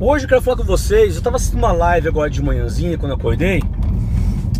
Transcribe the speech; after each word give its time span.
Hoje 0.00 0.26
eu 0.26 0.28
quero 0.28 0.40
falar 0.40 0.56
com 0.56 0.62
vocês. 0.62 1.14
Eu 1.14 1.18
estava 1.18 1.34
assistindo 1.34 1.58
uma 1.58 1.72
live 1.72 2.06
agora 2.06 2.30
de 2.30 2.40
manhãzinha 2.40 2.96
quando 2.96 3.10
eu 3.10 3.16
acordei. 3.16 3.60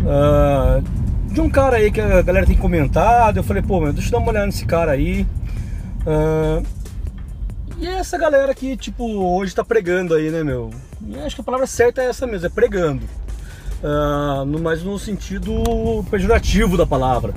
Uh, 0.01 0.83
de 1.31 1.39
um 1.39 1.49
cara 1.49 1.77
aí 1.77 1.89
que 1.89 2.01
a 2.01 2.21
galera 2.21 2.45
tem 2.45 2.57
comentado. 2.57 3.37
Eu 3.37 3.43
falei, 3.43 3.63
pô, 3.63 3.79
meu, 3.79 3.93
deixa 3.93 4.09
eu 4.09 4.11
dar 4.11 4.17
uma 4.17 4.31
olhada 4.31 4.47
nesse 4.47 4.65
cara 4.65 4.91
aí. 4.91 5.25
Uh, 6.01 6.61
e 7.77 7.87
é 7.87 7.91
essa 7.91 8.17
galera 8.17 8.53
que, 8.53 8.75
tipo, 8.75 9.05
hoje 9.05 9.55
tá 9.55 9.63
pregando 9.63 10.13
aí, 10.13 10.29
né, 10.29 10.43
meu? 10.43 10.71
E 11.07 11.17
acho 11.19 11.35
que 11.35 11.41
a 11.41 11.45
palavra 11.45 11.65
certa 11.65 12.01
é 12.01 12.07
essa 12.07 12.27
mesmo, 12.27 12.47
é 12.47 12.49
pregando. 12.49 13.05
Uh, 13.81 14.43
no, 14.43 14.59
mas 14.59 14.83
no 14.83 14.99
sentido 14.99 15.53
pejorativo 16.11 16.75
da 16.75 16.85
palavra. 16.85 17.33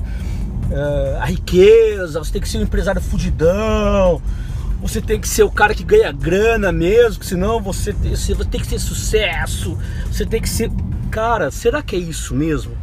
Uh, 0.68 1.20
a 1.20 1.26
riqueza, 1.26 2.18
você 2.18 2.32
tem 2.32 2.42
que 2.42 2.48
ser 2.48 2.58
um 2.58 2.62
empresário 2.62 3.00
fudidão, 3.00 4.20
você 4.82 5.00
tem 5.00 5.20
que 5.20 5.28
ser 5.28 5.44
o 5.44 5.50
cara 5.50 5.74
que 5.74 5.84
ganha 5.84 6.10
grana 6.10 6.72
mesmo, 6.72 7.22
senão 7.22 7.62
você 7.62 7.92
tem, 7.92 8.16
você 8.16 8.34
tem 8.44 8.60
que 8.60 8.66
ser 8.66 8.80
sucesso, 8.80 9.78
você 10.06 10.26
tem 10.26 10.42
que 10.42 10.48
ser. 10.48 10.70
Cara, 11.08 11.52
será 11.52 11.80
que 11.82 11.94
é 11.94 11.98
isso 12.00 12.34
mesmo? 12.34 12.76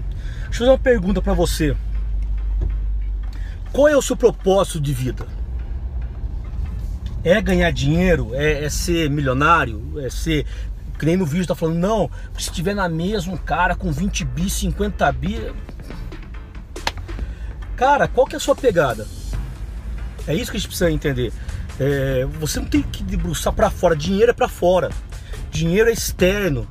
Deixa 0.45 0.48
eu 0.48 0.53
fazer 0.59 0.72
uma 0.72 0.80
pergunta 0.80 1.22
para 1.22 1.34
você. 1.34 1.75
Qual 3.73 3.88
é 3.88 3.98
o 3.98 4.02
seu 4.02 4.16
propósito 4.16 4.80
de 4.80 4.94
vida? 4.94 5.27
É 7.22 7.41
ganhar 7.41 7.70
dinheiro? 7.72 8.34
É, 8.34 8.63
é 8.63 8.70
ser 8.70 9.09
milionário? 9.09 10.00
É 10.00 10.09
ser 10.09 10.45
que 10.97 11.05
nem 11.05 11.16
no 11.16 11.25
vídeo 11.25 11.47
tá 11.47 11.55
falando, 11.55 11.77
não, 11.77 12.11
se 12.38 12.52
tiver 12.52 12.73
na 12.73 12.89
mesa 12.89 13.31
um 13.31 13.38
cara 13.38 13.73
com 13.73 13.89
20 13.89 14.25
bi, 14.25 14.50
50 14.50 15.11
bi. 15.13 15.53
Cara, 17.75 18.08
qual 18.08 18.28
que 18.28 18.36
é 18.36 18.38
a 18.38 18.39
sua 18.39 18.56
pegada? 18.56 19.08
É 20.28 20.36
isso 20.36 20.52
que 20.52 20.58
a 20.58 20.59
gente 20.59 20.67
precisa 20.67 20.91
entender. 20.91 21.31
É, 21.80 22.25
você 22.39 22.59
não 22.59 22.67
tem 22.67 22.81
que 22.81 23.03
debruçar 23.03 23.53
para 23.53 23.69
fora, 23.69 23.95
dinheiro 23.95 24.31
é 24.31 24.33
para 24.33 24.49
fora. 24.49 24.89
Dinheiro 25.49 25.89
é 25.89 25.94
externo. 25.94 26.67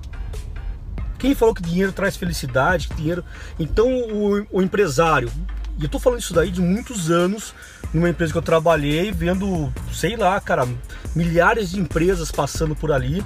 Quem 1.18 1.34
falou 1.34 1.54
que 1.54 1.62
dinheiro 1.62 1.92
traz 1.92 2.16
felicidade? 2.16 2.88
Dinheiro. 2.94 3.24
Então 3.58 3.88
o, 3.88 4.46
o 4.52 4.62
empresário, 4.62 5.30
e 5.78 5.84
eu 5.84 5.88
tô 5.88 5.98
falando 5.98 6.20
isso 6.20 6.34
daí 6.34 6.50
de 6.50 6.60
muitos 6.60 7.10
anos, 7.10 7.54
numa 7.92 8.10
empresa 8.10 8.32
que 8.32 8.38
eu 8.38 8.42
trabalhei, 8.42 9.10
vendo, 9.10 9.72
sei 9.92 10.16
lá, 10.16 10.38
cara, 10.40 10.68
milhares 11.14 11.70
de 11.70 11.80
empresas 11.80 12.30
passando 12.30 12.76
por 12.76 12.92
ali 12.92 13.24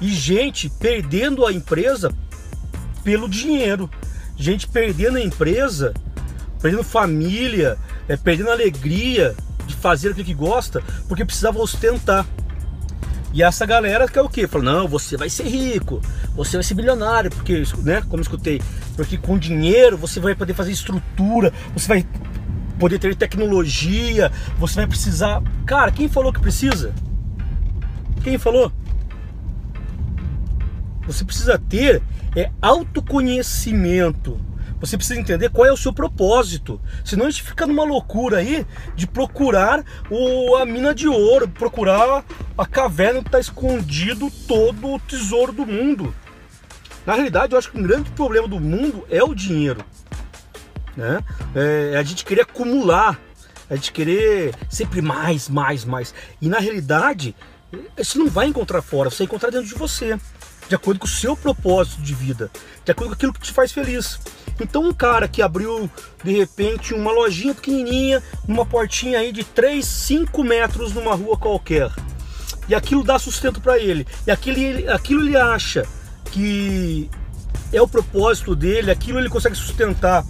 e 0.00 0.08
gente 0.08 0.70
perdendo 0.70 1.46
a 1.46 1.52
empresa 1.52 2.12
pelo 3.04 3.28
dinheiro. 3.28 3.90
Gente 4.36 4.66
perdendo 4.66 5.18
a 5.18 5.20
empresa, 5.20 5.92
perdendo 6.62 6.82
família, 6.82 7.76
é, 8.08 8.16
perdendo 8.16 8.50
alegria 8.50 9.36
fazer 9.80 10.10
aquilo 10.10 10.26
que 10.26 10.34
gosta, 10.34 10.82
porque 11.08 11.24
precisava 11.24 11.58
ostentar. 11.58 12.26
E 13.32 13.42
essa 13.42 13.64
galera 13.64 14.08
quer 14.08 14.22
o 14.22 14.28
quê? 14.28 14.46
Fala, 14.46 14.64
não, 14.64 14.88
você 14.88 15.16
vai 15.16 15.30
ser 15.30 15.44
rico, 15.44 16.00
você 16.34 16.56
vai 16.56 16.64
ser 16.64 16.74
bilionário, 16.74 17.30
porque, 17.30 17.62
né, 17.78 18.02
como 18.08 18.22
escutei, 18.22 18.60
porque 18.96 19.16
com 19.16 19.38
dinheiro 19.38 19.96
você 19.96 20.18
vai 20.18 20.34
poder 20.34 20.54
fazer 20.54 20.72
estrutura, 20.72 21.52
você 21.72 21.86
vai 21.86 22.06
poder 22.78 22.98
ter 22.98 23.14
tecnologia, 23.14 24.32
você 24.58 24.76
vai 24.76 24.86
precisar. 24.86 25.42
Cara, 25.64 25.92
quem 25.92 26.08
falou 26.08 26.32
que 26.32 26.40
precisa? 26.40 26.92
Quem 28.24 28.36
falou? 28.36 28.72
Você 31.06 31.24
precisa 31.24 31.58
ter 31.58 32.02
é 32.36 32.50
autoconhecimento. 32.60 34.40
Você 34.80 34.96
precisa 34.96 35.20
entender 35.20 35.50
qual 35.50 35.66
é 35.66 35.72
o 35.72 35.76
seu 35.76 35.92
propósito. 35.92 36.80
Senão 37.04 37.26
a 37.26 37.30
gente 37.30 37.42
fica 37.42 37.66
numa 37.66 37.84
loucura 37.84 38.38
aí 38.38 38.66
de 38.96 39.06
procurar 39.06 39.84
o, 40.10 40.56
a 40.56 40.64
mina 40.64 40.94
de 40.94 41.06
ouro, 41.06 41.46
procurar 41.46 42.24
a 42.56 42.66
caverna 42.66 43.20
que 43.20 43.28
está 43.28 43.38
escondido 43.38 44.30
todo 44.48 44.94
o 44.94 44.98
tesouro 44.98 45.52
do 45.52 45.66
mundo. 45.66 46.14
Na 47.04 47.14
realidade, 47.14 47.52
eu 47.52 47.58
acho 47.58 47.70
que 47.70 47.78
um 47.78 47.82
grande 47.82 48.10
problema 48.12 48.48
do 48.48 48.58
mundo 48.58 49.04
é 49.10 49.22
o 49.22 49.34
dinheiro. 49.34 49.84
Né? 50.96 51.20
É 51.54 51.96
a 51.96 52.02
gente 52.02 52.24
querer 52.24 52.42
acumular, 52.42 53.20
a 53.68 53.76
gente 53.76 53.92
querer 53.92 54.54
sempre 54.68 55.02
mais, 55.02 55.48
mais, 55.48 55.84
mais. 55.84 56.14
E 56.40 56.48
na 56.48 56.58
realidade, 56.58 57.34
você 57.96 58.18
não 58.18 58.28
vai 58.28 58.46
encontrar 58.46 58.80
fora, 58.80 59.10
você 59.10 59.18
vai 59.18 59.26
encontrar 59.26 59.50
dentro 59.50 59.68
de 59.68 59.74
você 59.74 60.18
de 60.70 60.76
acordo 60.76 61.00
com 61.00 61.06
o 61.06 61.10
seu 61.10 61.36
propósito 61.36 62.00
de 62.00 62.14
vida, 62.14 62.48
de 62.84 62.92
acordo 62.92 63.08
com 63.08 63.14
aquilo 63.14 63.32
que 63.32 63.40
te 63.40 63.50
faz 63.50 63.72
feliz. 63.72 64.20
Então 64.60 64.84
um 64.84 64.92
cara 64.92 65.26
que 65.26 65.42
abriu 65.42 65.90
de 66.22 66.30
repente 66.30 66.94
uma 66.94 67.10
lojinha 67.10 67.52
pequenininha, 67.52 68.22
uma 68.46 68.64
portinha 68.64 69.18
aí 69.18 69.32
de 69.32 69.42
3, 69.42 69.84
5 69.84 70.44
metros 70.44 70.94
numa 70.94 71.12
rua 71.12 71.36
qualquer, 71.36 71.90
e 72.68 72.74
aquilo 72.74 73.02
dá 73.02 73.18
sustento 73.18 73.60
para 73.60 73.80
ele, 73.80 74.06
e 74.24 74.30
aquilo, 74.30 74.92
aquilo 74.92 75.22
ele 75.22 75.36
acha 75.36 75.84
que 76.26 77.10
é 77.72 77.82
o 77.82 77.88
propósito 77.88 78.54
dele, 78.54 78.92
aquilo 78.92 79.18
ele 79.18 79.28
consegue 79.28 79.56
sustentar, 79.56 80.24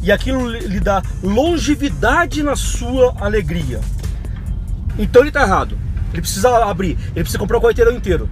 e 0.00 0.12
aquilo 0.12 0.48
lhe 0.50 0.78
dá 0.78 1.02
longevidade 1.20 2.44
na 2.44 2.54
sua 2.54 3.16
alegria. 3.20 3.80
Então 4.96 5.22
ele 5.22 5.30
está 5.30 5.42
errado. 5.42 5.76
Ele 6.12 6.22
precisa 6.22 6.64
abrir, 6.64 6.98
ele 7.06 7.22
precisa 7.22 7.38
comprar 7.38 7.58
o 7.58 7.60
quarteirão 7.60 7.92
inteiro. 7.92 8.28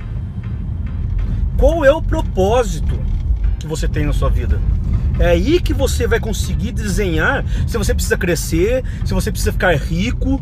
Qual 1.58 1.84
é 1.84 1.90
o 1.90 2.00
propósito 2.00 2.96
que 3.58 3.66
você 3.66 3.88
tem 3.88 4.06
na 4.06 4.12
sua 4.12 4.30
vida? 4.30 4.60
É 5.18 5.30
aí 5.30 5.60
que 5.60 5.74
você 5.74 6.06
vai 6.06 6.20
conseguir 6.20 6.70
desenhar 6.70 7.44
se 7.66 7.76
você 7.76 7.92
precisa 7.92 8.16
crescer, 8.16 8.84
se 9.04 9.12
você 9.12 9.32
precisa 9.32 9.50
ficar 9.50 9.74
rico. 9.74 10.40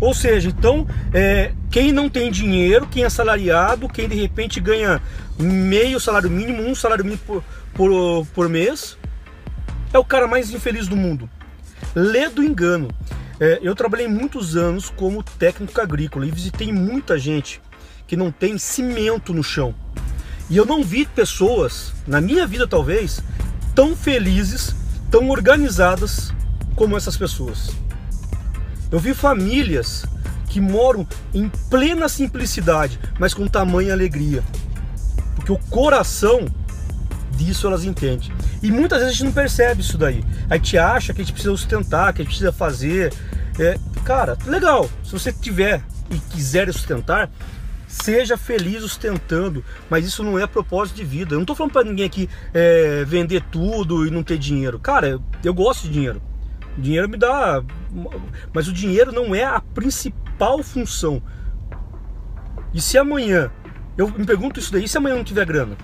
Ou 0.00 0.14
seja, 0.14 0.48
então, 0.48 0.86
é, 1.12 1.52
quem 1.70 1.92
não 1.92 2.08
tem 2.08 2.30
dinheiro, 2.30 2.86
quem 2.86 3.04
é 3.04 3.10
salariado, 3.10 3.90
quem 3.90 4.08
de 4.08 4.14
repente 4.14 4.58
ganha 4.58 5.02
meio 5.38 6.00
salário 6.00 6.30
mínimo, 6.30 6.62
um 6.62 6.74
salário 6.74 7.04
mínimo 7.04 7.20
por, 7.26 7.44
por, 7.74 8.26
por 8.28 8.48
mês, 8.48 8.96
é 9.92 9.98
o 9.98 10.04
cara 10.04 10.26
mais 10.26 10.50
infeliz 10.50 10.88
do 10.88 10.96
mundo. 10.96 11.28
Lê 11.94 12.30
do 12.30 12.42
engano. 12.42 12.88
É, 13.38 13.58
eu 13.60 13.74
trabalhei 13.74 14.08
muitos 14.08 14.56
anos 14.56 14.88
como 14.88 15.22
técnico 15.22 15.78
agrícola 15.78 16.24
e 16.24 16.30
visitei 16.30 16.72
muita 16.72 17.18
gente 17.18 17.60
que 18.06 18.16
não 18.16 18.32
tem 18.32 18.56
cimento 18.56 19.34
no 19.34 19.44
chão. 19.44 19.74
E 20.50 20.56
eu 20.56 20.64
não 20.64 20.82
vi 20.82 21.04
pessoas, 21.04 21.92
na 22.06 22.20
minha 22.20 22.46
vida 22.46 22.66
talvez, 22.66 23.20
tão 23.74 23.94
felizes, 23.94 24.74
tão 25.10 25.28
organizadas 25.28 26.32
como 26.74 26.96
essas 26.96 27.16
pessoas. 27.16 27.70
Eu 28.90 28.98
vi 28.98 29.12
famílias 29.12 30.06
que 30.48 30.60
moram 30.60 31.06
em 31.34 31.48
plena 31.70 32.08
simplicidade, 32.08 32.98
mas 33.18 33.34
com 33.34 33.46
tamanha 33.46 33.92
alegria. 33.92 34.42
Porque 35.36 35.52
o 35.52 35.58
coração 35.70 36.46
disso 37.32 37.66
elas 37.66 37.84
entendem. 37.84 38.32
E 38.62 38.72
muitas 38.72 38.98
vezes 38.98 39.12
a 39.12 39.16
gente 39.16 39.24
não 39.26 39.32
percebe 39.32 39.82
isso 39.82 39.98
daí. 39.98 40.24
A 40.48 40.56
gente 40.56 40.76
acha 40.78 41.12
que 41.12 41.20
a 41.20 41.24
gente 41.24 41.32
precisa 41.32 41.54
sustentar, 41.56 42.12
que 42.12 42.22
a 42.22 42.24
gente 42.24 42.32
precisa 42.32 42.52
fazer. 42.52 43.12
É, 43.58 43.78
cara, 44.04 44.36
legal. 44.46 44.88
Se 45.04 45.12
você 45.12 45.32
tiver 45.32 45.82
e 46.10 46.18
quiser 46.18 46.72
sustentar, 46.72 47.30
Seja 47.88 48.36
feliz 48.36 48.84
ostentando, 48.84 49.64
mas 49.88 50.04
isso 50.04 50.22
não 50.22 50.38
é 50.38 50.46
propósito 50.46 50.96
de 50.96 51.04
vida. 51.04 51.32
Eu 51.32 51.38
não 51.38 51.42
estou 51.42 51.56
falando 51.56 51.72
para 51.72 51.88
ninguém 51.88 52.04
aqui 52.04 52.28
é, 52.52 53.02
vender 53.06 53.42
tudo 53.50 54.06
e 54.06 54.10
não 54.10 54.22
ter 54.22 54.36
dinheiro. 54.36 54.78
Cara, 54.78 55.18
eu 55.42 55.54
gosto 55.54 55.84
de 55.84 55.94
dinheiro. 55.94 56.20
dinheiro 56.76 57.08
me 57.08 57.16
dá. 57.16 57.64
Mas 58.52 58.68
o 58.68 58.74
dinheiro 58.74 59.10
não 59.10 59.34
é 59.34 59.42
a 59.42 59.58
principal 59.60 60.62
função. 60.62 61.22
E 62.74 62.80
se 62.80 62.98
amanhã, 62.98 63.50
eu 63.96 64.10
me 64.10 64.26
pergunto 64.26 64.60
isso 64.60 64.70
daí, 64.70 64.86
se 64.86 64.98
amanhã 64.98 65.16
não 65.16 65.24
tiver 65.24 65.46
grana? 65.46 65.74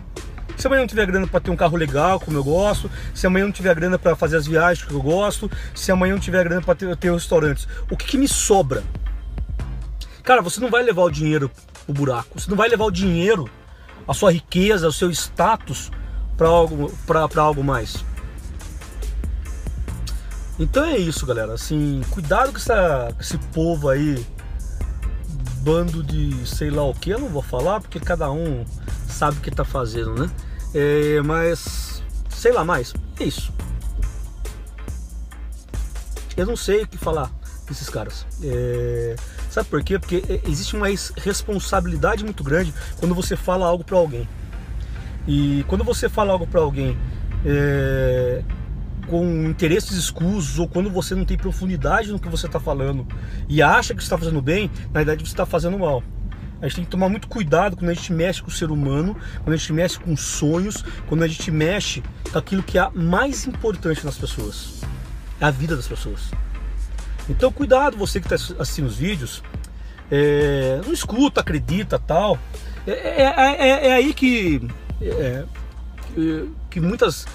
Se 0.58 0.67
amanhã 0.67 0.81
não 0.81 0.87
tiver 0.87 1.06
grana 1.06 1.26
para 1.26 1.40
ter 1.40 1.50
um 1.50 1.56
carro 1.56 1.76
legal, 1.76 2.20
como 2.20 2.37
eu 2.37 2.44
gosto, 2.44 2.90
se 3.14 3.26
amanhã 3.26 3.46
não 3.46 3.52
tiver 3.52 3.75
grana 3.75 3.99
para 3.99 4.14
fazer 4.14 4.37
as 4.37 4.46
viagens 4.46 4.87
que 4.87 4.93
eu 4.93 5.02
gosto, 5.02 5.50
se 5.75 5.90
amanhã 5.90 6.12
não 6.12 6.20
tiver 6.20 6.44
grana 6.44 6.61
para 6.61 6.75
ter, 6.75 6.94
ter 6.96 7.11
restaurantes, 7.11 7.67
o 7.90 7.96
que, 7.96 8.06
que 8.06 8.19
me 8.19 8.28
sobra? 8.28 8.84
Cara, 10.23 10.43
você 10.43 10.61
não 10.61 10.70
vai 10.70 10.82
levar 10.82 11.02
o 11.02 11.11
dinheiro 11.11 11.50
o 11.86 11.92
buraco. 11.92 12.38
Você 12.38 12.48
não 12.50 12.56
vai 12.56 12.69
levar 12.69 12.84
o 12.84 12.90
dinheiro, 12.90 13.48
a 14.06 14.14
sua 14.14 14.32
riqueza, 14.32 14.88
o 14.88 14.92
seu 14.92 15.10
status 15.10 15.90
para 16.36 16.48
algo, 16.48 16.92
algo 17.36 17.64
mais. 17.64 18.04
Então 20.58 20.84
é 20.84 20.96
isso, 20.96 21.26
galera. 21.26 21.54
Assim, 21.54 22.00
cuidado 22.10 22.52
com, 22.52 22.58
essa, 22.58 23.08
com 23.14 23.20
esse 23.20 23.38
povo 23.38 23.88
aí, 23.88 24.25
bando 25.60 26.02
de 26.02 26.46
sei 26.46 26.70
lá 26.70 26.84
o 26.84 26.94
que. 26.94 27.10
Eu 27.10 27.19
não 27.19 27.28
vou 27.28 27.42
falar 27.42 27.81
porque 27.81 27.98
cada 27.98 28.30
um 28.30 28.64
sabe 29.08 29.38
o 29.38 29.40
que 29.40 29.50
tá 29.50 29.64
fazendo, 29.64 30.14
né? 30.14 30.30
É, 30.75 31.20
mas 31.22 32.02
sei 32.28 32.52
lá 32.52 32.64
mais. 32.64 32.92
É 33.19 33.25
isso. 33.25 33.52
Eu 36.37 36.46
não 36.46 36.56
sei 36.56 36.82
o 36.82 36.88
que 36.88 36.98
falar 36.98 37.30
desses 37.69 37.88
caras. 37.88 38.26
É... 38.42 39.16
Sabe 39.54 39.68
por 39.68 39.84
quê? 39.84 40.00
Porque 40.00 40.24
é, 40.28 40.40
existe 40.50 40.74
uma 40.74 40.88
responsabilidade 40.88 42.24
muito 42.24 42.42
grande 42.42 42.74
quando 42.98 43.14
você 43.14 43.36
fala 43.36 43.64
algo 43.64 43.84
para 43.84 43.96
alguém. 43.96 44.28
E 45.28 45.64
quando 45.68 45.84
você 45.84 46.08
fala 46.08 46.32
algo 46.32 46.44
para 46.44 46.60
alguém 46.60 46.98
é, 47.46 48.42
com 49.06 49.44
interesses 49.44 49.96
escusos 49.96 50.58
ou 50.58 50.66
quando 50.66 50.90
você 50.90 51.14
não 51.14 51.24
tem 51.24 51.36
profundidade 51.36 52.10
no 52.10 52.18
que 52.18 52.28
você 52.28 52.46
está 52.46 52.58
falando 52.58 53.06
e 53.48 53.62
acha 53.62 53.94
que 53.94 54.02
está 54.02 54.18
fazendo 54.18 54.42
bem, 54.42 54.68
na 54.86 55.04
verdade 55.04 55.22
você 55.22 55.32
está 55.32 55.46
fazendo 55.46 55.78
mal. 55.78 56.02
A 56.60 56.66
gente 56.66 56.74
tem 56.74 56.84
que 56.84 56.90
tomar 56.90 57.08
muito 57.08 57.28
cuidado 57.28 57.76
quando 57.76 57.90
a 57.90 57.94
gente 57.94 58.12
mexe 58.12 58.42
com 58.42 58.48
o 58.48 58.52
ser 58.52 58.72
humano, 58.72 59.16
quando 59.44 59.54
a 59.54 59.56
gente 59.56 59.72
mexe 59.72 60.00
com 60.00 60.16
sonhos, 60.16 60.84
quando 61.06 61.22
a 61.22 61.28
gente 61.28 61.48
mexe 61.52 62.02
com 62.32 62.36
aquilo 62.36 62.60
que 62.60 62.76
é 62.76 62.90
mais 62.92 63.46
importante 63.46 64.04
nas 64.04 64.18
pessoas. 64.18 64.82
É 65.40 65.44
a 65.44 65.50
vida 65.52 65.76
das 65.76 65.86
pessoas. 65.86 66.32
Então 67.29 67.50
cuidado 67.50 67.97
você 67.97 68.21
que 68.21 68.32
está 68.32 68.55
assistindo 68.61 68.87
os 68.87 68.97
vídeos, 68.97 69.43
é, 70.11 70.81
não 70.85 70.93
escuta, 70.93 71.41
acredita 71.41 71.99
tal. 71.99 72.38
É, 72.87 73.23
é, 73.23 73.56
é, 73.59 73.87
é 73.88 73.93
aí 73.94 74.12
que, 74.12 74.61
é, 75.00 75.44
que 76.71 76.81
muitas 76.81 77.26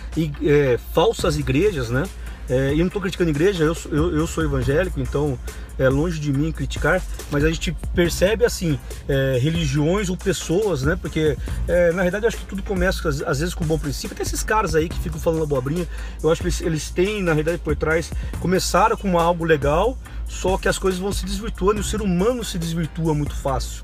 é, 0.44 0.80
falsas 0.94 1.38
igrejas, 1.38 1.90
né? 1.90 2.04
É, 2.50 2.74
eu 2.74 2.78
não 2.80 2.88
estou 2.88 3.02
criticando 3.02 3.30
igreja, 3.30 3.64
eu, 3.64 3.78
eu, 3.92 4.16
eu, 4.18 4.28
sou 4.28 4.44
evangélico, 4.44 5.00
então 5.00 5.38
é 5.80 5.90
longe 5.90 6.20
de 6.20 6.32
mim 6.32 6.52
criticar, 6.52 7.02
mas 7.32 7.44
a 7.44 7.50
gente 7.50 7.76
percebe 7.96 8.46
assim, 8.46 8.78
é, 9.08 9.40
religiões 9.42 10.10
ou 10.10 10.18
pessoas, 10.18 10.84
né? 10.84 10.98
Porque 11.02 11.38
é, 11.68 11.92
na 11.94 12.04
verdade 12.04 12.26
eu 12.26 12.28
acho 12.28 12.38
que 12.38 12.46
tudo 12.46 12.62
começa 12.62 13.08
às, 13.08 13.22
às, 13.22 13.40
vezes 13.40 13.56
com 13.56 13.64
um 13.64 13.68
bom 13.68 13.80
princípio. 13.80 14.16
Tem 14.16 14.26
esses 14.26 14.44
caras 14.44 14.76
aí 14.76 14.90
que 14.90 15.00
ficam 15.00 15.20
falando 15.20 15.44
abobrinha, 15.44 15.88
eu 16.22 16.30
acho 16.30 16.42
que 16.42 16.48
eles, 16.48 16.62
eles 16.62 16.90
têm, 16.92 17.24
na 17.24 17.32
realidade, 17.32 17.60
por 17.60 17.76
trás, 17.76 18.12
começaram 18.40 18.98
com 18.98 19.18
algo 19.18 19.46
legal, 19.46 19.98
só 20.28 20.58
que 20.58 20.68
as 20.68 20.78
coisas 20.78 21.00
vão 21.00 21.12
se 21.12 21.26
desvirtuando 21.26 21.80
e 21.80 21.82
o 21.82 21.84
ser 21.84 22.02
humano 22.02 22.44
se 22.44 22.60
desvirtua 22.60 23.14
muito 23.14 23.36
fácil. 23.36 23.84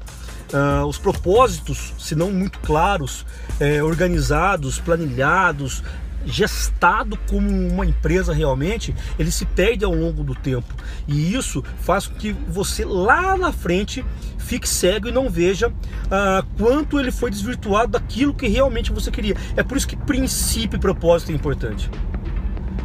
Uh, 0.54 0.86
os 0.86 0.98
propósitos, 0.98 1.94
se 1.98 2.14
não 2.14 2.32
muito 2.32 2.60
claros, 2.60 3.26
é, 3.60 3.82
organizados, 3.82 4.80
planilhados, 4.80 5.84
gestado 6.26 7.18
como 7.30 7.50
uma 7.50 7.86
empresa 7.86 8.34
realmente, 8.34 8.96
ele 9.18 9.32
se 9.32 9.46
perde 9.46 9.86
ao 9.86 9.94
longo 9.94 10.24
do 10.24 10.36
tempo. 10.36 10.74
E 11.08 11.34
isso 11.34 11.64
faz 11.82 12.08
com 12.08 12.16
que 12.16 12.34
você 12.34 12.84
lá 12.84 13.38
na 13.38 13.52
frente 13.52 14.04
fique 14.38 14.70
cego 14.70 15.08
e 15.08 15.12
não 15.12 15.30
veja 15.30 15.70
uh, 15.70 16.46
quanto 16.58 17.00
ele 17.00 17.12
foi 17.12 17.32
desvirtuado 17.32 17.94
daquilo 17.94 18.34
que 18.34 18.48
realmente 18.48 18.92
você 18.92 19.10
queria. 19.10 19.36
É 19.56 19.64
por 19.64 19.78
isso 19.78 19.88
que 19.88 19.96
princípio 19.96 20.78
e 20.78 20.80
propósito 20.80 21.32
é 21.32 21.36
importante. 21.36 21.90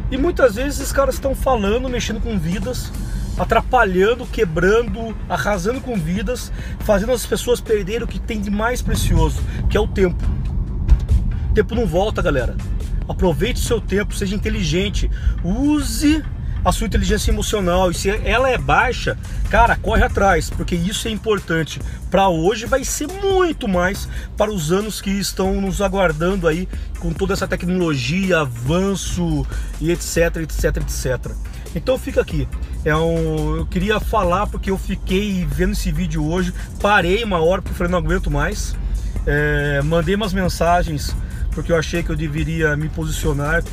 E 0.09 0.17
muitas 0.17 0.55
vezes 0.55 0.79
esses 0.79 0.91
caras 0.91 1.15
estão 1.15 1.33
falando, 1.33 1.87
mexendo 1.87 2.19
com 2.19 2.37
vidas, 2.37 2.91
atrapalhando, 3.37 4.25
quebrando, 4.25 5.15
arrasando 5.29 5.79
com 5.79 5.95
vidas, 5.95 6.51
fazendo 6.79 7.13
as 7.13 7.25
pessoas 7.25 7.61
perderem 7.61 8.03
o 8.03 8.07
que 8.07 8.19
tem 8.19 8.41
de 8.41 8.49
mais 8.49 8.81
precioso, 8.81 9.41
que 9.69 9.77
é 9.77 9.79
o 9.79 9.87
tempo. 9.87 10.21
O 11.49 11.53
tempo 11.53 11.75
não 11.75 11.85
volta, 11.85 12.21
galera. 12.21 12.55
Aproveite 13.11 13.59
o 13.59 13.63
seu 13.63 13.79
tempo, 13.79 14.15
seja 14.15 14.35
inteligente, 14.35 15.09
use 15.43 16.23
a 16.63 16.71
sua 16.71 16.85
inteligência 16.85 17.31
emocional 17.31 17.89
e 17.89 17.93
se 17.93 18.09
ela 18.09 18.49
é 18.49 18.57
baixa, 18.57 19.17
cara, 19.49 19.75
corre 19.75 20.03
atrás, 20.03 20.49
porque 20.49 20.75
isso 20.75 21.07
é 21.07 21.11
importante 21.11 21.81
para 22.09 22.29
hoje, 22.29 22.65
vai 22.65 22.83
ser 22.83 23.07
muito 23.07 23.67
mais 23.67 24.07
para 24.37 24.51
os 24.51 24.71
anos 24.71 25.01
que 25.01 25.09
estão 25.09 25.59
nos 25.59 25.81
aguardando 25.81 26.47
aí 26.47 26.69
com 26.99 27.11
toda 27.11 27.33
essa 27.33 27.47
tecnologia, 27.47 28.41
avanço 28.41 29.45
e 29.79 29.91
etc, 29.91 30.37
etc, 30.37 30.77
etc. 30.77 31.31
Então 31.73 31.97
fica 31.97 32.21
aqui. 32.21 32.47
É 32.83 32.95
um, 32.95 33.57
eu 33.57 33.65
queria 33.65 33.99
falar 33.99 34.45
porque 34.47 34.69
eu 34.69 34.77
fiquei 34.77 35.45
vendo 35.49 35.71
esse 35.71 35.91
vídeo 35.91 36.25
hoje, 36.25 36.53
parei 36.79 37.23
uma 37.23 37.39
hora 37.39 37.61
porque 37.61 37.75
falei 37.75 37.91
não 37.91 37.99
aguento 37.99 38.29
mais. 38.29 38.75
É, 39.25 39.81
mandei 39.83 40.15
umas 40.15 40.33
mensagens 40.33 41.15
porque 41.51 41.71
eu 41.71 41.77
achei 41.77 42.01
que 42.01 42.09
eu 42.09 42.15
deveria 42.15 42.75
me 42.75 42.89
posicionar 42.89 43.63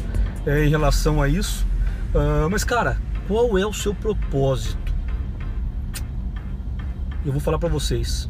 é, 0.46 0.64
em 0.64 0.68
relação 0.68 1.22
a 1.22 1.28
isso. 1.28 1.66
Uh, 2.14 2.48
mas 2.50 2.64
cara, 2.64 2.98
qual 3.26 3.56
é 3.58 3.66
o 3.66 3.72
seu 3.72 3.94
propósito? 3.94 4.94
Eu 7.24 7.32
vou 7.32 7.40
falar 7.40 7.58
para 7.58 7.68
vocês. 7.68 8.28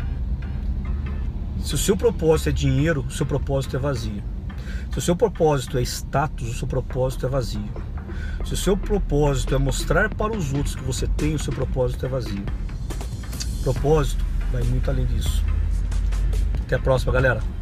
Se 1.62 1.74
o 1.74 1.78
seu 1.78 1.96
propósito 1.96 2.48
é 2.48 2.52
dinheiro, 2.52 3.04
o 3.06 3.10
seu 3.10 3.26
propósito 3.26 3.76
é 3.76 3.78
vazio. 3.78 4.22
Se 4.90 4.98
o 4.98 5.02
seu 5.02 5.14
propósito 5.14 5.78
é 5.78 5.82
status, 5.82 6.48
o 6.48 6.54
seu 6.54 6.66
propósito 6.66 7.26
é 7.26 7.28
vazio. 7.28 7.70
Se 8.44 8.54
o 8.54 8.56
seu 8.56 8.76
propósito 8.76 9.54
é 9.54 9.58
mostrar 9.58 10.12
para 10.14 10.36
os 10.36 10.52
outros 10.52 10.74
que 10.74 10.82
você 10.82 11.06
tem, 11.06 11.34
o 11.34 11.38
seu 11.38 11.52
propósito 11.52 12.06
é 12.06 12.08
vazio. 12.08 12.44
Propósito 13.62 14.24
vai 14.50 14.62
muito 14.64 14.90
além 14.90 15.06
disso. 15.06 15.44
Até 16.62 16.76
a 16.76 16.78
próxima, 16.78 17.12
galera. 17.12 17.57